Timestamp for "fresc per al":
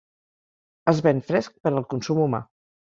1.29-1.87